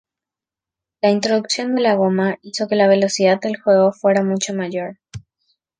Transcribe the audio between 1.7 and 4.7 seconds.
de la goma hizo que la velocidad del juego fuera mucho